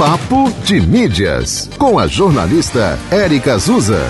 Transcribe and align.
Papo 0.00 0.50
de 0.64 0.80
Mídias, 0.80 1.68
com 1.76 1.98
a 1.98 2.06
jornalista 2.06 2.98
Érica 3.10 3.52
Azusa. 3.52 4.00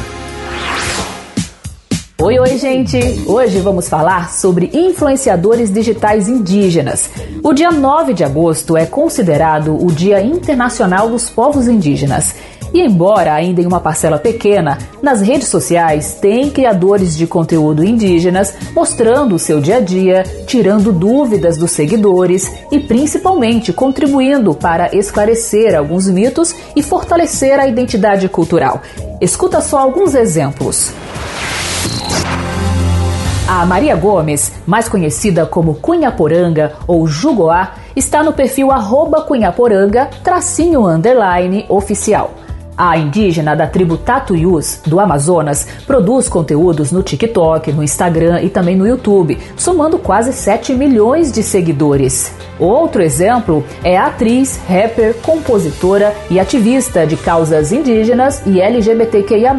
Oi, 2.22 2.38
oi, 2.38 2.58
gente! 2.58 3.24
Hoje 3.26 3.58
vamos 3.58 3.88
falar 3.88 4.30
sobre 4.30 4.70
influenciadores 4.72 5.68
digitais 5.68 6.28
indígenas. 6.28 7.10
O 7.42 7.52
dia 7.52 7.72
9 7.72 8.14
de 8.14 8.22
agosto 8.22 8.76
é 8.76 8.86
considerado 8.86 9.84
o 9.84 9.90
Dia 9.90 10.22
Internacional 10.22 11.10
dos 11.10 11.28
Povos 11.28 11.66
Indígenas. 11.66 12.36
E 12.72 12.80
embora 12.80 13.34
ainda 13.34 13.60
em 13.60 13.66
uma 13.66 13.80
parcela 13.80 14.18
pequena, 14.18 14.78
nas 15.02 15.20
redes 15.20 15.48
sociais 15.48 16.14
tem 16.20 16.50
criadores 16.50 17.16
de 17.16 17.26
conteúdo 17.26 17.84
indígenas 17.84 18.54
mostrando 18.74 19.34
o 19.34 19.38
seu 19.38 19.60
dia 19.60 19.76
a 19.76 19.80
dia, 19.80 20.22
tirando 20.46 20.92
dúvidas 20.92 21.56
dos 21.56 21.72
seguidores 21.72 22.50
e 22.70 22.78
principalmente 22.78 23.72
contribuindo 23.72 24.54
para 24.54 24.94
esclarecer 24.94 25.76
alguns 25.76 26.08
mitos 26.08 26.54
e 26.76 26.82
fortalecer 26.82 27.58
a 27.58 27.66
identidade 27.66 28.28
cultural. 28.28 28.80
Escuta 29.20 29.60
só 29.60 29.78
alguns 29.78 30.14
exemplos. 30.14 30.92
A 33.48 33.66
Maria 33.66 33.96
Gomes, 33.96 34.52
mais 34.64 34.88
conhecida 34.88 35.44
como 35.44 35.74
Cunhaporanga 35.74 36.74
ou 36.86 37.04
Jugoá, 37.08 37.74
está 37.96 38.22
no 38.22 38.32
perfil 38.32 38.70
arroba 38.70 39.22
Cunhaporanga, 39.22 40.08
tracinho 40.22 40.86
underline 40.86 41.66
oficial. 41.68 42.30
A 42.82 42.96
indígena 42.96 43.54
da 43.54 43.66
tribo 43.66 43.98
Tatuyus, 43.98 44.80
do 44.86 44.98
Amazonas, 44.98 45.68
produz 45.86 46.30
conteúdos 46.30 46.90
no 46.90 47.02
TikTok, 47.02 47.70
no 47.74 47.82
Instagram 47.82 48.40
e 48.40 48.48
também 48.48 48.74
no 48.74 48.86
YouTube, 48.86 49.36
somando 49.54 49.98
quase 49.98 50.32
7 50.32 50.72
milhões 50.72 51.30
de 51.30 51.42
seguidores. 51.42 52.32
Outro 52.58 53.02
exemplo 53.02 53.62
é 53.84 53.98
a 53.98 54.06
atriz, 54.06 54.58
rapper, 54.66 55.14
compositora 55.16 56.14
e 56.30 56.40
ativista 56.40 57.06
de 57.06 57.18
causas 57.18 57.70
indígenas 57.70 58.42
e 58.46 58.62
LGBTQIA, 58.62 59.54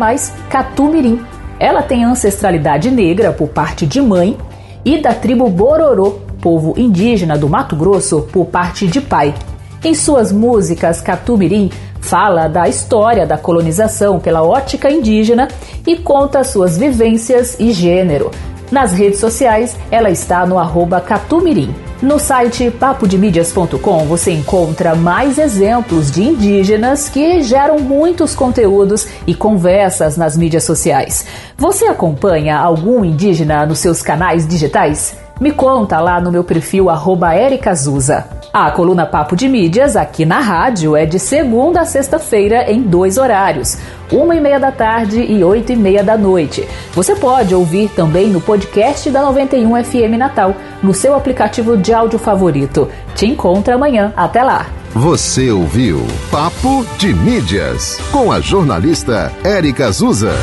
Catumirim. 0.50 1.22
Ela 1.60 1.84
tem 1.84 2.04
ancestralidade 2.04 2.90
negra 2.90 3.32
por 3.32 3.50
parte 3.50 3.86
de 3.86 4.02
mãe 4.02 4.36
e 4.84 5.00
da 5.00 5.14
tribo 5.14 5.48
Bororô, 5.48 6.22
povo 6.42 6.74
indígena 6.76 7.38
do 7.38 7.48
Mato 7.48 7.76
Grosso, 7.76 8.28
por 8.34 8.48
parte 8.48 8.88
de 8.88 9.00
pai. 9.00 9.36
Em 9.84 9.94
suas 9.94 10.32
músicas, 10.32 11.02
Catumirim 11.02 11.70
fala 12.12 12.50
da 12.50 12.68
história 12.68 13.26
da 13.26 13.38
colonização 13.38 14.20
pela 14.20 14.44
ótica 14.44 14.92
indígena 14.92 15.48
e 15.88 15.96
conta 15.96 16.44
suas 16.44 16.78
vivências 16.78 17.56
e 17.58 17.72
gênero. 17.72 18.30
Nas 18.70 18.92
redes 18.92 19.18
sociais, 19.18 19.78
ela 19.90 20.10
está 20.10 20.46
no 20.46 20.60
arroba 20.60 21.00
Catumirim. 21.00 21.74
No 22.02 22.20
site 22.20 22.70
papodemídias.com 22.70 24.04
você 24.08 24.32
encontra 24.34 24.94
mais 24.94 25.38
exemplos 25.38 26.12
de 26.12 26.24
indígenas 26.24 27.08
que 27.08 27.42
geram 27.44 27.80
muitos 27.80 28.36
conteúdos 28.36 29.08
e 29.26 29.34
conversas 29.34 30.18
nas 30.18 30.36
mídias 30.36 30.66
sociais. 30.66 31.26
Você 31.58 31.86
acompanha 31.86 32.58
algum 32.58 33.06
indígena 33.06 33.66
nos 33.66 33.80
seus 33.80 34.02
canais 34.02 34.46
digitais? 34.46 35.16
Me 35.40 35.54
conta 35.54 36.02
lá 36.02 36.20
no 36.20 36.30
meu 36.30 36.44
perfil 36.44 36.90
arroba 36.90 37.34
Ericazusa. 37.38 38.41
A 38.54 38.70
coluna 38.70 39.06
Papo 39.06 39.34
de 39.34 39.48
Mídias, 39.48 39.96
aqui 39.96 40.26
na 40.26 40.42
rádio, 40.42 40.94
é 40.98 41.06
de 41.06 41.18
segunda 41.18 41.80
a 41.80 41.86
sexta-feira 41.86 42.70
em 42.70 42.82
dois 42.82 43.18
horários, 43.18 43.78
uma 44.12 44.36
e 44.36 44.42
meia 44.42 44.60
da 44.60 44.74
tarde 44.74 45.22
e 45.22 45.42
oito 45.42 45.72
e 45.72 45.76
meia 45.78 46.04
da 46.04 46.18
noite. 46.18 46.68
Você 46.94 47.16
pode 47.16 47.56
ouvir 47.56 47.90
também 47.96 48.28
no 48.28 48.42
podcast 48.42 49.10
da 49.10 49.22
91 49.22 49.82
FM 49.86 50.18
Natal, 50.18 50.54
no 50.84 50.94
seu 50.94 51.16
aplicativo 51.16 51.78
de 51.78 51.94
áudio 51.94 52.20
favorito. 52.20 52.90
Te 53.16 53.26
encontro 53.26 53.74
amanhã. 53.74 54.12
Até 54.18 54.44
lá! 54.44 54.66
Você 54.94 55.50
ouviu 55.50 56.06
Papo 56.30 56.86
de 56.98 57.14
Mídias, 57.14 58.02
com 58.12 58.34
a 58.34 58.42
jornalista 58.42 59.32
Érica 59.46 59.86
Azusa. 59.86 60.34